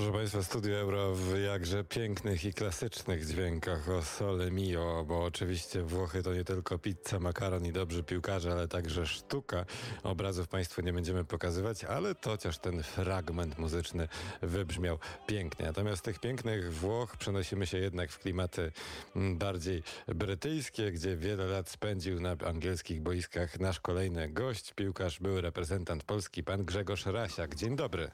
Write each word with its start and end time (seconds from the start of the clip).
Proszę 0.00 0.12
Państwa, 0.12 0.42
Studio 0.42 0.76
Euro 0.76 1.14
w 1.14 1.38
jakże 1.38 1.84
pięknych 1.84 2.44
i 2.44 2.54
klasycznych 2.54 3.26
dźwiękach 3.26 3.88
o 3.88 4.02
Sole 4.02 4.50
Mio, 4.50 5.04
bo 5.08 5.24
oczywiście 5.24 5.82
Włochy 5.82 6.22
to 6.22 6.34
nie 6.34 6.44
tylko 6.44 6.78
pizza, 6.78 7.18
makaron 7.18 7.66
i 7.66 7.72
dobrzy 7.72 8.02
piłkarze, 8.02 8.52
ale 8.52 8.68
także 8.68 9.06
sztuka. 9.06 9.64
Obrazów 10.02 10.48
Państwu 10.48 10.82
nie 10.82 10.92
będziemy 10.92 11.24
pokazywać, 11.24 11.84
ale 11.84 12.14
to 12.14 12.30
chociaż 12.30 12.58
ten 12.58 12.82
fragment 12.82 13.58
muzyczny 13.58 14.08
wybrzmiał 14.42 14.98
pięknie. 15.26 15.66
Natomiast 15.66 16.02
tych 16.02 16.18
pięknych 16.18 16.74
Włoch 16.74 17.16
przenosimy 17.16 17.66
się 17.66 17.78
jednak 17.78 18.10
w 18.10 18.18
klimaty 18.18 18.72
mm, 19.16 19.38
bardziej 19.38 19.82
brytyjskie, 20.08 20.92
gdzie 20.92 21.16
wiele 21.16 21.46
lat 21.46 21.68
spędził 21.68 22.20
na 22.20 22.36
angielskich 22.46 23.00
boiskach 23.00 23.60
nasz 23.60 23.80
kolejny 23.80 24.28
gość, 24.28 24.72
piłkarz, 24.72 25.20
były 25.20 25.40
reprezentant 25.40 26.04
Polski, 26.04 26.44
pan 26.44 26.64
Grzegorz 26.64 27.06
Rasiak. 27.06 27.54
Dzień 27.54 27.76
dobry. 27.76 28.10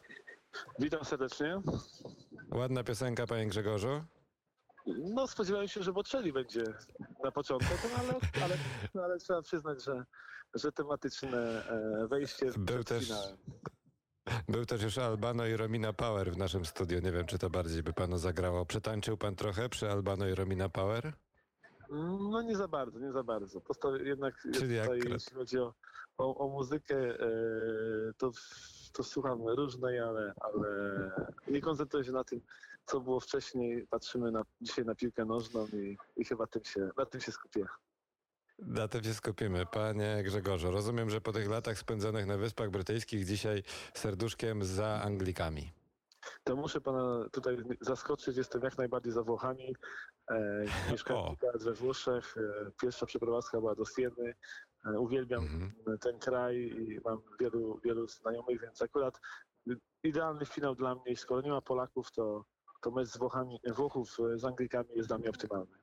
Witam 0.79 1.05
serdecznie. 1.05 1.63
Ładna 2.55 2.85
piosenka, 2.85 3.27
panie 3.27 3.47
Grzegorzu? 3.47 4.05
No, 4.87 5.27
spodziewałem 5.27 5.69
się, 5.69 5.83
że 5.83 5.93
Bocelli 5.93 6.33
będzie 6.33 6.65
na 7.25 7.33
początek, 7.33 7.79
no, 7.93 7.99
ale, 7.99 8.15
ale, 8.45 8.57
no, 8.95 9.03
ale 9.03 9.19
trzeba 9.19 9.43
przyznać, 9.43 9.85
że, 9.85 10.05
że 10.55 10.73
tematyczne 10.73 11.39
e, 11.69 12.09
wejście 12.09 12.51
Był 12.59 12.85
też, 12.85 13.13
był 14.49 14.67
też 14.67 14.83
już 14.83 14.99
Albano 14.99 15.47
i 15.47 15.57
Romina 15.57 15.93
Power 15.93 16.33
w 16.33 16.37
naszym 16.37 16.65
studiu. 16.65 17.01
Nie 17.01 17.13
wiem, 17.13 17.27
czy 17.27 17.39
to 17.39 17.51
bardziej 17.51 17.83
by 17.83 17.93
panu 17.93 18.19
zagrało. 18.19 18.67
Przetańczył 18.67 19.17
pan 19.17 19.37
trochę 19.37 19.69
przy 19.69 19.91
Albano 19.91 20.29
i 20.29 20.35
Romina 20.35 20.69
Power? 20.69 21.13
No 21.91 22.43
nie 22.43 22.57
za 22.57 22.69
bardzo, 22.69 22.99
nie 22.99 23.13
za 23.13 23.23
bardzo. 23.23 23.61
Posta 23.61 23.89
jednak 24.05 24.35
Czyli 24.43 24.55
tutaj, 24.81 24.99
akurat- 25.01 25.13
jeśli 25.13 25.37
chodzi 25.37 25.59
o, 25.59 25.75
o, 26.19 26.37
o 26.37 26.49
muzykę, 26.49 26.97
e, 26.97 27.29
to, 28.19 28.31
to 28.93 29.03
słucham 29.05 29.49
różnej, 29.49 30.01
ale, 30.01 30.35
ale 30.41 30.69
nie 31.49 31.61
koncentruję 31.61 32.05
się 32.05 32.13
na 32.13 32.25
tym, 32.25 32.41
co 32.87 33.01
było 33.01 33.21
wcześniej. 33.21 33.87
Patrzymy 33.87 34.31
na, 34.33 34.43
dzisiaj 34.61 34.85
na 34.85 34.95
piłkę 34.95 35.25
nożną 35.25 35.67
i, 35.67 35.97
i 36.17 36.25
chyba 36.25 36.47
tym 36.47 36.65
się, 36.65 36.91
na 36.97 37.07
tym 37.07 37.21
się 37.21 37.33
skupię. 37.33 37.67
Na 38.59 38.89
tym 38.89 39.05
się 39.05 39.15
skupimy. 39.15 39.67
Panie 39.67 40.23
Grzegorzu, 40.25 40.71
rozumiem, 40.71 41.11
że 41.11 41.21
po 41.21 41.33
tych 41.33 41.49
latach 41.49 41.79
spędzonych 41.79 42.27
na 42.27 42.37
Wyspach 42.37 42.71
Brytyjskich 42.71 43.25
dzisiaj 43.27 43.63
serduszkiem 43.95 44.65
za 44.65 44.87
Anglikami. 45.05 45.73
To 46.47 46.57
muszę 46.57 46.81
pana 46.81 47.29
tutaj 47.33 47.57
zaskoczyć, 47.81 48.37
jestem 48.37 48.63
jak 48.63 48.79
najbardziej 48.79 49.13
za 49.13 49.23
Włochami. 49.23 49.77
E, 50.31 50.65
mieszkałem 50.93 51.23
O. 51.25 51.29
kilka 51.29 51.47
lat 51.47 51.63
we 51.65 51.73
Włoszech. 51.73 52.35
E, 52.37 52.71
pierwsza 52.83 53.07
przeprowadzka 53.07 53.59
była 53.61 53.75
do 53.75 53.85
Sieny. 53.85 54.35
E, 54.87 54.99
uwielbiam 55.01 55.43
Mhm. 55.45 55.99
ten 55.99 56.19
kraj 56.19 56.57
i 56.57 57.01
mam 57.05 57.19
wielu, 57.41 57.81
wielu 57.85 58.07
znajomych, 58.09 58.61
więc 58.61 58.83
akurat 58.83 59.21
idealny 60.03 60.47
finał 60.47 60.75
dla 60.75 60.95
mnie. 60.95 61.17
Skoro 61.17 61.41
nie 61.41 61.51
ma 61.51 61.61
Polaków, 61.61 62.13
to, 62.13 62.45
to 62.83 62.91
mecz 62.91 63.09
z 63.09 63.19
Włochami, 63.19 63.61
Włochów 63.75 64.17
e, 64.35 64.39
z 64.39 64.45
Anglikami 64.45 64.89
jest 64.95 65.09
dla 65.09 65.19
mnie 65.19 65.31
optymalny. 65.31 65.77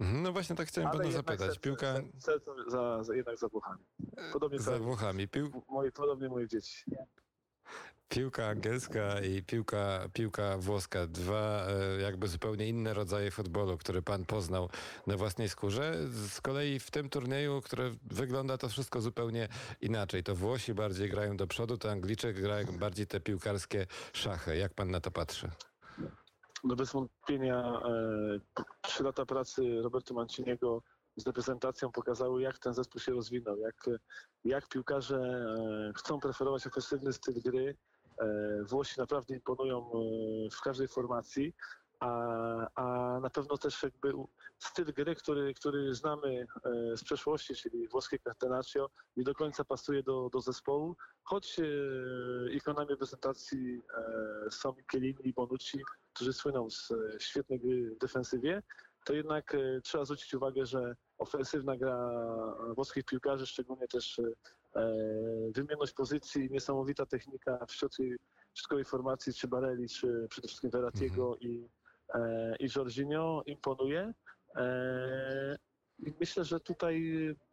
Mhm, 0.00 0.22
No 0.22 0.32
właśnie 0.32 0.56
tak 0.56 0.68
chciałem 0.68 0.90
pana 0.90 1.10
zapytać. 1.10 1.40
serce- 1.50 1.60
Piłka 1.60 1.94
Serce 2.18 2.50
za, 2.68 3.04
za, 3.04 3.14
jednak 3.14 3.38
za 3.38 3.48
Włochami. 3.48 3.84
Podobnie 4.32 4.58
za 4.58 4.70
za 4.70 4.78
Włochami. 4.78 5.28
Pił, 5.28 5.62
moje, 5.68 5.92
podobnie 5.92 6.28
moje 6.28 6.48
dzieci. 6.48 6.84
Piłka 8.08 8.46
angielska 8.46 9.20
i 9.20 9.42
piłka, 9.42 10.08
piłka 10.12 10.58
włoska. 10.58 11.06
Dwa 11.06 11.66
e, 11.66 12.00
jakby 12.00 12.28
zupełnie 12.28 12.68
inne 12.68 12.94
rodzaje 12.94 13.30
futbolu, 13.30 13.78
które 13.78 14.02
pan 14.02 14.24
poznał 14.24 14.68
na 15.06 15.16
własnej 15.16 15.48
skórze. 15.48 15.94
Z 16.08 16.40
kolei 16.40 16.78
w 16.78 16.90
tym 16.90 17.08
turnieju, 17.08 17.60
które 17.60 17.90
wygląda 18.02 18.58
to 18.58 18.68
wszystko 18.68 19.00
zupełnie 19.00 19.48
inaczej. 19.80 20.22
To 20.22 20.34
Włosi 20.34 20.74
bardziej 20.74 21.10
grają 21.10 21.36
do 21.36 21.46
przodu, 21.46 21.78
to 21.78 21.90
Angliczek 21.90 22.40
grają 22.40 22.66
bardziej 22.78 23.06
te 23.06 23.20
piłkarskie 23.20 23.86
szachy. 24.12 24.56
Jak 24.56 24.74
pan 24.74 24.90
na 24.90 25.00
to 25.00 25.10
patrzy? 25.10 25.50
No 26.64 26.76
bez 26.76 26.92
wątpienia 26.92 27.80
e, 27.84 28.64
trzy 28.82 29.02
lata 29.02 29.26
pracy 29.26 29.82
Roberto 29.82 30.14
Manciniego 30.14 30.82
z 31.18 31.26
reprezentacją 31.26 31.92
pokazały, 31.92 32.42
jak 32.42 32.58
ten 32.58 32.74
zespół 32.74 33.00
się 33.00 33.12
rozwinął, 33.12 33.58
jak, 33.58 33.86
jak 34.44 34.68
piłkarze 34.68 35.16
e, 35.16 35.92
chcą 35.96 36.20
preferować 36.20 36.66
ofensywny 36.66 37.12
styl 37.12 37.34
gry. 37.42 37.76
E, 38.18 38.64
Włosi 38.64 39.00
naprawdę 39.00 39.34
imponują 39.34 39.78
e, 39.78 40.50
w 40.50 40.60
każdej 40.60 40.88
formacji, 40.88 41.54
a, 42.00 42.10
a 42.74 43.18
na 43.20 43.30
pewno 43.30 43.58
też 43.58 43.82
jakby 43.82 44.12
styl 44.58 44.84
gry, 44.84 45.14
który, 45.14 45.54
który 45.54 45.94
znamy 45.94 46.46
z 46.96 47.04
przeszłości, 47.04 47.54
czyli 47.54 47.88
włoskie 47.88 48.18
catenaccio, 48.18 48.90
nie 49.16 49.24
do 49.24 49.34
końca 49.34 49.64
pasuje 49.64 50.02
do, 50.02 50.28
do 50.32 50.40
zespołu, 50.40 50.96
choć 51.22 51.60
ikonami 52.52 52.88
reprezentacji 52.88 53.82
e, 54.46 54.50
są 54.50 54.74
Chiellini 54.90 55.28
i 55.28 55.32
Bonucci, 55.32 55.78
którzy 56.12 56.32
słyną 56.32 56.70
z 56.70 56.92
świetnej 57.18 57.60
gry 57.60 57.94
w 57.94 57.98
defensywie, 57.98 58.62
to 59.04 59.14
jednak 59.14 59.56
trzeba 59.82 60.04
zwrócić 60.04 60.34
uwagę, 60.34 60.66
że 60.66 60.96
ofensywna 61.18 61.76
gra 61.76 62.10
włoskich 62.74 63.04
piłkarzy, 63.04 63.46
szczególnie 63.46 63.88
też 63.88 64.18
e, 64.18 64.82
wymienność 65.54 65.92
pozycji, 65.92 66.50
niesamowita 66.50 67.06
technika 67.06 67.66
w 67.66 67.72
środkowej, 68.54 68.84
formacji, 68.84 69.34
czy 69.34 69.48
Barelli, 69.48 69.88
czy 69.88 70.26
przede 70.30 70.48
wszystkim 70.48 70.70
Verratiego 70.70 71.36
i, 71.36 71.68
e, 72.14 72.56
i 72.56 72.68
Jorginho 72.76 73.42
imponuje. 73.46 74.14
E, 74.56 75.56
I 75.98 76.14
myślę, 76.20 76.44
że 76.44 76.60
tutaj 76.60 77.02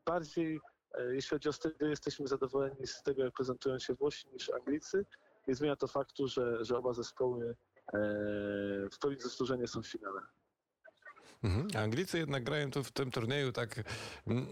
bardziej, 0.05 0.59
jeśli 1.09 1.29
chodzi 1.29 1.49
o 1.49 1.53
styl 1.53 1.71
jesteśmy 1.81 2.27
zadowoleni 2.27 2.87
z 2.87 3.03
tego, 3.03 3.23
jak 3.23 3.33
prezentują 3.33 3.79
się 3.79 3.93
Włosi 3.93 4.27
niż 4.33 4.49
Anglicy. 4.49 5.05
Nie 5.47 5.55
zmienia 5.55 5.75
to 5.75 5.87
faktu, 5.87 6.27
że, 6.27 6.65
że 6.65 6.77
oba 6.77 6.93
zespoły 6.93 7.55
w 8.91 8.99
pełni 9.01 9.19
zasłużenie 9.19 9.67
są 9.67 9.81
w 9.81 9.87
finale. 9.87 10.21
Mhm. 11.45 11.83
Anglicy 11.83 12.17
jednak 12.17 12.43
grają 12.43 12.71
tu 12.71 12.83
w 12.83 12.91
tym 12.91 13.11
turnieju 13.11 13.51
tak, 13.51 13.83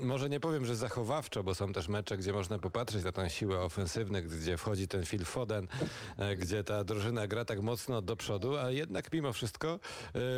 może 0.02 0.30
nie 0.30 0.40
powiem, 0.40 0.66
że 0.66 0.76
zachowawczo, 0.76 1.44
bo 1.44 1.56
są 1.56 1.74
też 1.74 1.88
mecze, 1.88 2.18
gdzie 2.18 2.34
można 2.34 2.60
popatrzeć 2.60 3.04
na 3.04 3.12
tę 3.12 3.30
siłę 3.30 3.60
ofensywnych, 3.60 4.28
gdzie 4.28 4.58
wchodzi 4.58 4.88
ten 4.88 5.06
Phil 5.06 5.26
Foden, 5.26 5.68
e, 6.18 6.36
gdzie 6.36 6.64
ta 6.64 6.84
drużyna 6.84 7.28
gra 7.28 7.46
tak 7.46 7.62
mocno 7.62 8.02
do 8.02 8.16
przodu, 8.16 8.58
a 8.58 8.72
jednak 8.72 9.14
mimo 9.14 9.34
wszystko 9.34 9.80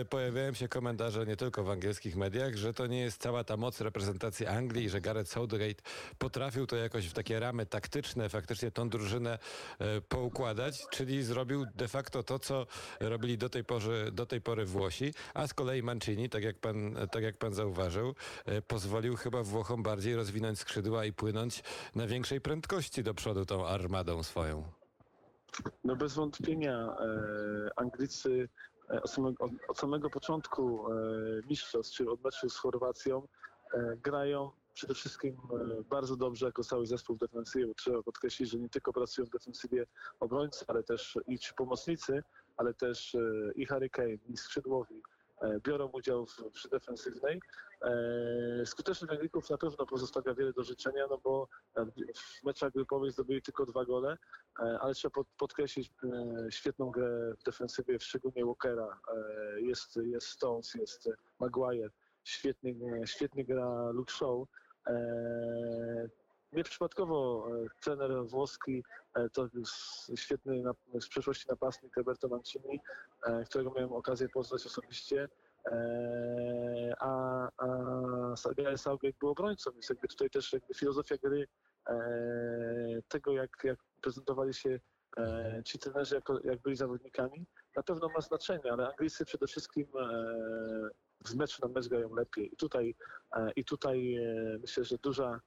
e, 0.01 0.05
pojawiają 0.05 0.53
się 0.53 0.67
komentarze 0.67 1.25
nie 1.25 1.35
tylko 1.35 1.63
w 1.63 1.69
angielskich 1.69 2.15
mediach, 2.15 2.55
że 2.55 2.73
to 2.73 2.87
nie 2.87 2.99
jest 2.99 3.21
cała 3.21 3.43
ta 3.43 3.57
moc 3.57 3.81
reprezentacji 3.81 4.45
Anglii, 4.45 4.89
że 4.89 5.01
Gareth 5.01 5.31
Southgate 5.31 5.83
potrafił 6.17 6.65
to 6.67 6.75
jakoś 6.75 7.07
w 7.07 7.13
takie 7.13 7.39
ramy 7.39 7.65
taktyczne 7.65 8.29
faktycznie 8.29 8.71
tą 8.71 8.89
drużynę 8.89 9.39
e, 9.79 10.01
poukładać, 10.01 10.85
czyli 10.91 11.23
zrobił 11.23 11.65
de 11.75 11.87
facto 11.87 12.23
to, 12.23 12.39
co 12.39 12.67
robili 12.99 13.37
do 13.37 13.49
tej, 13.49 13.63
pory, 13.63 14.11
do 14.11 14.25
tej 14.25 14.41
pory 14.41 14.65
Włosi, 14.65 15.13
a 15.33 15.47
z 15.47 15.53
kolei 15.53 15.83
Mancini, 15.83 16.29
tak 16.29 16.44
jak 16.45 16.59
pan, 16.59 16.95
tak 17.11 17.23
jak 17.23 17.37
pan 17.37 17.53
zauważył, 17.53 18.15
e, 18.45 18.61
pozwolił 18.61 19.15
chyba 19.15 19.43
Włochom 19.43 19.83
bardziej 19.83 20.15
rozwinąć 20.15 20.59
skrzydła 20.59 21.05
i 21.05 21.13
płynąć 21.13 21.63
na 21.95 22.07
większej 22.07 22.41
prędkości 22.41 23.03
do 23.03 23.13
przodu 23.13 23.45
tą 23.45 23.67
armadą 23.67 24.23
swoją. 24.23 24.63
No 25.83 25.95
bez 25.95 26.13
wątpienia 26.13 26.97
e, 26.99 27.69
Anglicy 27.75 28.49
e, 28.89 29.01
od, 29.01 29.11
samego, 29.11 29.45
od, 29.45 29.51
od 29.67 29.77
samego 29.77 30.09
początku 30.09 30.91
e, 30.91 30.95
mistrzostw, 31.49 31.95
czy 31.95 32.09
od 32.09 32.23
meczu 32.23 32.49
z 32.49 32.57
Chorwacją, 32.57 33.27
e, 33.73 33.97
grają 33.97 34.51
przede 34.73 34.93
wszystkim 34.93 35.37
e, 35.79 35.83
bardzo 35.83 36.15
dobrze 36.15 36.45
jako 36.45 36.63
cały 36.63 36.85
zespół 36.85 37.15
w 37.15 37.19
defensywie, 37.19 37.73
trzeba 37.75 38.03
podkreślić, 38.03 38.49
że 38.49 38.59
nie 38.59 38.69
tylko 38.69 38.93
pracują 38.93 39.27
w 39.27 39.29
defensywie 39.29 39.85
obrońcy, 40.19 40.65
ale 40.67 40.83
też 40.83 41.17
i 41.27 41.39
ci 41.39 41.53
pomocnicy, 41.53 42.23
ale 42.57 42.73
też 42.73 43.17
i 43.55 43.65
Harry 43.65 43.89
Kane, 43.89 44.17
i 44.29 44.37
skrzydłowi 44.37 45.01
biorą 45.63 45.87
udział 45.87 46.25
w, 46.25 46.51
przy 46.51 46.69
defensywnej. 46.69 47.41
E, 47.81 48.65
skutecznych 48.65 49.11
Anglików 49.11 49.49
na 49.49 49.57
pewno 49.57 49.85
pozostawia 49.85 50.33
wiele 50.33 50.53
do 50.53 50.63
życzenia, 50.63 51.07
no 51.09 51.17
bo 51.23 51.47
e, 51.77 51.85
w 52.15 52.43
meczach 52.43 52.73
grupowych 52.73 53.11
zdobyli 53.11 53.41
tylko 53.41 53.65
dwa 53.65 53.85
gole, 53.85 54.17
E, 54.59 54.79
ale 54.79 54.93
trzeba 54.93 55.11
pod, 55.11 55.27
podkreślić 55.37 55.91
e, 56.03 56.51
świetną 56.51 56.91
grę 56.91 57.33
w 57.39 57.43
defensywie, 57.43 57.99
szczególnie 57.99 58.45
Walkera. 58.45 58.99
E, 59.13 59.61
jest, 59.61 59.95
jest 59.95 60.27
Stones, 60.27 60.73
jest 60.73 61.09
Maguire, 61.39 61.89
świetnie, 62.23 62.73
świetnie 63.05 63.45
gra 63.45 63.89
Luke 63.89 64.13
Shaw. 64.13 64.47
Nieprzypadkowo 66.55 67.47
e, 67.47 67.65
trener 67.81 68.25
włoski 68.25 68.83
e, 69.13 69.29
to 69.29 69.47
świetny 70.15 70.63
z 70.99 71.07
przeszłości 71.07 71.45
napastnik 71.49 71.97
Roberto 71.97 72.27
Mancini, 72.27 72.79
e, 73.23 73.43
którego 73.43 73.71
miałem 73.75 73.93
okazję 73.93 74.29
poznać 74.29 74.65
osobiście. 74.65 75.29
A, 76.99 77.49
a 77.57 78.53
Gareth 78.57 78.81
Southgate 78.81 79.17
był 79.19 79.29
obrońcą, 79.29 79.71
więc 79.71 79.89
jakby 79.89 80.07
tutaj 80.07 80.29
też 80.29 80.53
jakby 80.53 80.73
filozofia 80.73 81.17
gry 81.17 81.47
tego, 83.07 83.33
jak, 83.33 83.49
jak 83.63 83.79
prezentowali 84.01 84.53
się 84.53 84.79
ci 85.65 85.79
trenerzy, 85.79 86.15
jako, 86.15 86.39
jak 86.43 86.61
byli 86.61 86.75
zawodnikami, 86.75 87.45
na 87.75 87.83
pewno 87.83 88.09
ma 88.09 88.21
znaczenie, 88.21 88.71
ale 88.71 88.87
Anglicy 88.89 89.25
przede 89.25 89.47
wszystkim 89.47 89.87
z 91.25 91.35
meczu 91.35 91.67
na 91.67 91.73
mecz 91.73 91.87
grają 91.87 92.15
lepiej. 92.15 92.53
I 92.53 92.55
tutaj, 92.55 92.95
i 93.55 93.65
tutaj 93.65 94.17
myślę, 94.61 94.83
że 94.83 94.97
duża, 94.97 95.41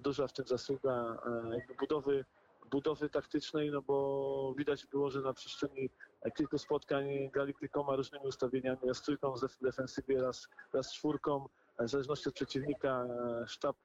duża 0.00 0.26
w 0.26 0.32
tym 0.32 0.46
zasługa 0.46 1.18
e, 1.26 1.54
jakby 1.54 1.74
budowy 1.74 2.24
budowy 2.70 3.10
taktycznej, 3.10 3.70
no 3.70 3.82
bo 3.82 4.54
widać 4.58 4.86
było, 4.86 5.10
że 5.10 5.20
na 5.20 5.32
przestrzeni 5.32 5.90
kilku 6.36 6.58
spotkań 6.58 7.30
grali 7.32 7.54
kilkoma 7.54 7.96
różnymi 7.96 8.26
ustawieniami, 8.26 8.78
raz 8.88 9.02
trójką 9.02 9.34
w 9.34 9.62
defensywie, 9.62 10.22
raz, 10.22 10.48
raz 10.72 10.92
czwórką. 10.92 11.48
W 11.78 11.88
zależności 11.88 12.28
od 12.28 12.34
przeciwnika 12.34 13.06
sztab 13.46 13.76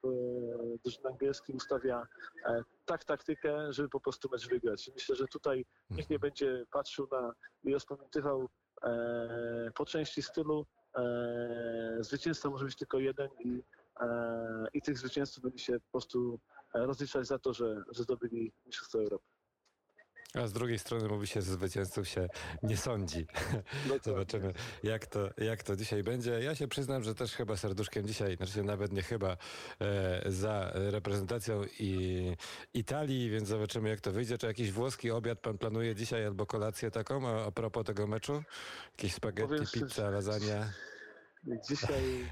drużyny 0.84 1.08
angielskiej 1.08 1.56
ustawia 1.56 2.06
tak 2.86 3.04
taktykę, 3.04 3.72
żeby 3.72 3.88
po 3.88 4.00
prostu 4.00 4.28
mecz 4.32 4.48
wygrać. 4.48 4.90
Myślę, 4.94 5.16
że 5.16 5.26
tutaj 5.26 5.66
nikt 5.90 6.10
nie 6.10 6.18
będzie 6.18 6.64
patrzył 6.72 7.08
na 7.12 7.32
i 7.64 7.74
rozpamiętywał 7.74 8.48
po 9.74 9.86
części 9.86 10.22
stylu. 10.22 10.66
Zwycięstwo 12.00 12.50
może 12.50 12.64
być 12.64 12.76
tylko 12.76 12.98
jeden 12.98 13.28
i 13.44 13.62
i 14.72 14.82
tych 14.82 14.98
zwycięzców 14.98 15.42
będzie 15.44 15.64
się 15.64 15.72
po 15.72 15.90
prostu 15.90 16.40
rozliczać 16.74 17.26
za 17.26 17.38
to, 17.38 17.52
że, 17.52 17.82
że 17.90 18.02
zdobyli 18.02 18.52
Mistrzostwo 18.66 18.98
Europy. 18.98 19.26
A 20.34 20.46
z 20.46 20.52
drugiej 20.52 20.78
strony 20.78 21.08
mówi 21.08 21.26
się, 21.26 21.42
że 21.42 21.52
zwycięzców 21.52 22.08
się 22.08 22.28
nie 22.62 22.76
sądzi. 22.76 23.26
Zobaczymy, 24.04 24.52
jak 24.82 25.06
to, 25.06 25.30
jak 25.38 25.62
to 25.62 25.76
dzisiaj 25.76 26.02
będzie. 26.02 26.30
Ja 26.30 26.54
się 26.54 26.68
przyznam, 26.68 27.02
że 27.02 27.14
też 27.14 27.32
chyba 27.32 27.56
serduszkiem 27.56 28.06
dzisiaj, 28.06 28.36
znaczy 28.36 28.62
nawet 28.62 28.92
nie 28.92 29.02
chyba, 29.02 29.36
e, 29.80 30.30
za 30.32 30.72
reprezentacją 30.74 31.62
i 31.78 32.36
Italii, 32.74 33.30
więc 33.30 33.48
zobaczymy, 33.48 33.88
jak 33.88 34.00
to 34.00 34.12
wyjdzie. 34.12 34.38
Czy 34.38 34.46
jakiś 34.46 34.72
włoski 34.72 35.10
obiad 35.10 35.40
pan 35.40 35.58
planuje 35.58 35.94
dzisiaj 35.94 36.26
albo 36.26 36.46
kolację 36.46 36.90
taką 36.90 37.28
a, 37.28 37.46
a 37.46 37.50
propos 37.50 37.84
tego 37.84 38.06
meczu? 38.06 38.42
Jakieś 38.90 39.14
spaghetti, 39.14 39.48
Powiem 39.48 39.66
pizza, 39.72 40.10
lasagna? 40.10 40.72
Dzisiaj 41.68 42.28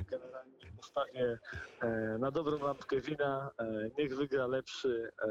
e, 1.04 2.18
na 2.18 2.30
dobrą 2.30 2.58
lampkę 2.58 3.00
wina. 3.00 3.50
E, 3.58 3.90
niech 3.98 4.16
wygra 4.16 4.46
lepszy. 4.46 5.12
E, 5.22 5.28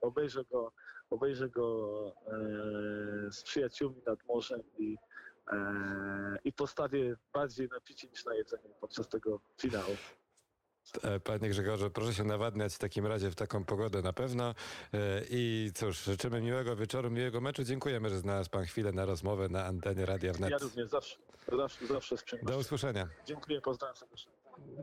obejrzę 0.00 0.44
go, 0.44 0.72
obejrzę 1.10 1.48
go 1.48 1.86
z 3.30 3.42
przyjaciółmi 3.42 4.02
nad 4.06 4.24
morzem 4.24 4.60
i, 4.78 4.96
i 6.44 6.52
postawię 6.52 7.16
bardziej 7.32 7.68
na 7.68 7.80
picie 7.80 8.08
niż 8.08 8.24
na 8.24 8.34
jedzenie 8.34 8.68
podczas 8.80 9.08
tego 9.08 9.40
finału. 9.60 9.96
Panie 11.24 11.48
Grzegorze, 11.48 11.90
proszę 11.90 12.14
się 12.14 12.24
nawadniać 12.24 12.74
w 12.74 12.78
takim 12.78 13.06
razie 13.06 13.30
w 13.30 13.34
taką 13.34 13.64
pogodę 13.64 14.02
na 14.02 14.12
pewno. 14.12 14.54
I 15.30 15.70
cóż, 15.74 16.04
życzymy 16.04 16.40
miłego 16.40 16.76
wieczoru, 16.76 17.10
miłego 17.10 17.40
meczu. 17.40 17.64
Dziękujemy, 17.64 18.10
że 18.10 18.18
znalazł 18.18 18.50
Pan 18.50 18.64
chwilę 18.64 18.92
na 18.92 19.04
rozmowę 19.04 19.48
na 19.48 19.64
antenie 19.64 20.06
Radia 20.06 20.32
Wnet. 20.32 20.50
Ja 20.50 20.58
również, 20.58 20.88
zawsze, 20.88 21.16
zawsze, 21.52 21.86
zawsze 21.86 22.16
z 22.16 22.24
Do 22.42 22.58
usłyszenia. 22.58 23.08
Dziękuję, 23.26 23.60
pozdrawiam 23.60 23.96
serdecznie. 23.96 24.32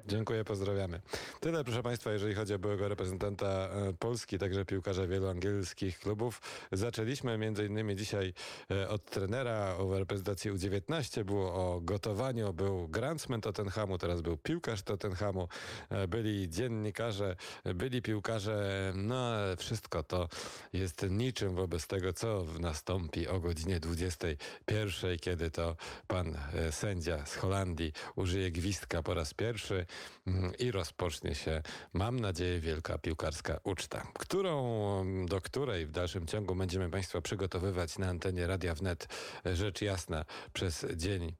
Dziękuję, 0.07 0.43
pozdrawiamy. 0.43 1.01
Tyle, 1.39 1.63
proszę 1.63 1.83
Państwa, 1.83 2.11
jeżeli 2.11 2.35
chodzi 2.35 2.53
o 2.53 2.59
byłego 2.59 2.87
reprezentanta 2.87 3.47
e, 3.47 3.93
Polski, 3.99 4.37
także 4.37 4.65
piłkarza 4.65 5.07
wielu 5.07 5.27
angielskich 5.27 5.99
klubów. 5.99 6.41
Zaczęliśmy 6.71 7.53
innymi 7.67 7.95
dzisiaj 7.95 8.33
e, 8.71 8.89
od 8.89 9.05
trenera 9.05 9.75
o 9.77 9.99
reprezentacji 9.99 10.51
U19, 10.51 11.23
było 11.23 11.53
o 11.53 11.81
gotowaniu, 11.81 12.53
był 12.53 12.87
grandsman 12.87 13.41
Tottenhamu, 13.41 13.97
teraz 13.97 14.21
był 14.21 14.37
piłkarz 14.37 14.81
Tottenhamu, 14.81 15.47
e, 15.89 16.07
byli 16.07 16.49
dziennikarze, 16.49 17.35
byli 17.75 18.01
piłkarze, 18.01 18.91
no 18.95 19.33
wszystko 19.57 20.03
to 20.03 20.29
jest 20.73 21.05
niczym 21.09 21.55
wobec 21.55 21.87
tego, 21.87 22.13
co 22.13 22.45
nastąpi 22.59 23.27
o 23.27 23.39
godzinie 23.39 23.79
21, 23.79 25.19
kiedy 25.19 25.51
to 25.51 25.75
pan 26.07 26.37
sędzia 26.71 27.25
z 27.25 27.35
Holandii 27.35 27.93
użyje 28.15 28.51
gwizdka 28.51 29.03
po 29.03 29.13
raz 29.13 29.33
pierwszy 29.33 29.62
pierwszy 29.63 29.86
mm, 30.27 30.54
i 30.60 30.71
rozpocznie 30.71 31.36
się, 31.36 31.62
mam 31.94 32.19
nadzieję, 32.19 32.60
wielka 32.60 32.98
piłkarska 32.98 33.60
uczta, 33.63 34.07
którą, 34.13 35.25
do 35.25 35.42
której 35.42 35.86
w 35.86 35.92
dalszym 35.92 36.27
ciągu 36.27 36.56
będziemy 36.56 36.89
Państwa 36.89 37.21
przygotowywać 37.21 37.98
na 37.98 38.07
antenie 38.07 38.48
Radia 38.48 38.75
Wnet, 38.75 39.07
rzecz 39.45 39.81
jasna, 39.81 40.25
przez 40.54 40.86
dzień 40.95 41.36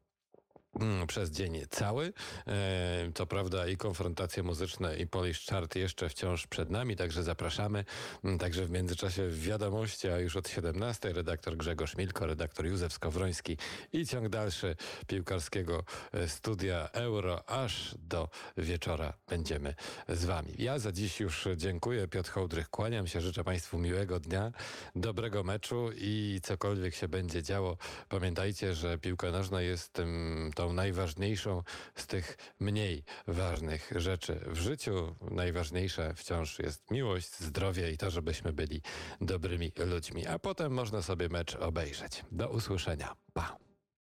przez 1.08 1.32
dzień 1.32 1.62
cały. 1.70 2.14
E, 2.48 3.12
co 3.16 3.26
prawda 3.26 3.68
i 3.68 3.78
konfrontacje 3.78 4.44
muzyczne 4.44 4.98
i 4.98 5.08
Polish 5.08 5.46
Chart 5.46 5.76
jeszcze 5.76 6.10
wciąż 6.10 6.48
przed 6.48 6.70
nami, 6.70 6.96
także 6.96 7.24
zapraszamy. 7.24 7.86
Mm, 8.24 8.40
także 8.40 8.66
w 8.66 8.72
międzyczasie 8.72 9.28
w 9.28 9.42
wiadomości, 9.42 10.08
a 10.08 10.20
już 10.20 10.36
od 10.36 10.50
17 10.50 11.14
redaktor 11.14 11.58
Grzegorz 11.58 11.98
Milko, 11.98 12.26
redaktor 12.26 12.66
Józef 12.66 12.94
Skowroński 12.94 13.58
i 13.94 14.06
ciąg 14.06 14.30
dalszy 14.30 14.76
piłkarskiego 15.08 15.84
e, 16.14 16.28
studia 16.28 16.90
Euro 16.94 17.50
aż 17.50 17.96
do 18.00 18.30
wieczora 18.58 19.14
będziemy 19.28 19.76
z 20.10 20.26
wami. 20.26 20.54
Ja 20.58 20.80
za 20.80 20.92
dziś 20.92 21.20
już 21.20 21.48
dziękuję. 21.56 22.08
Piotr 22.08 22.32
Hołdrych, 22.32 22.70
kłaniam 22.70 23.08
się, 23.08 23.22
życzę 23.22 23.44
Państwu 23.44 23.78
miłego 23.78 24.20
dnia, 24.20 24.52
dobrego 24.96 25.44
meczu 25.44 25.90
i 25.96 26.40
cokolwiek 26.44 26.96
się 26.96 27.08
będzie 27.08 27.44
działo, 27.44 27.78
pamiętajcie, 28.10 28.76
że 28.76 28.98
piłka 28.98 29.32
nożna 29.32 29.62
jest 29.62 29.94
tym, 29.94 30.52
to 30.56 30.63
tą 30.64 30.74
najważniejszą 30.74 31.64
z 31.96 32.08
tych 32.08 32.38
mniej 32.60 33.04
ważnych 33.28 33.92
rzeczy 33.96 34.40
w 34.48 34.58
życiu. 34.58 35.16
Najważniejsze 35.32 36.14
wciąż 36.16 36.60
jest 36.60 36.92
miłość, 36.92 37.40
zdrowie 37.40 37.92
i 37.92 37.98
to, 37.98 38.10
żebyśmy 38.10 38.54
byli 38.54 38.82
dobrymi 39.22 39.72
ludźmi. 39.78 40.28
A 40.28 40.40
potem 40.40 40.74
można 40.74 41.02
sobie 41.02 41.30
mecz 41.30 41.56
obejrzeć. 41.56 42.26
Do 42.32 42.50
usłyszenia. 42.50 43.16
Pa. 43.34 43.73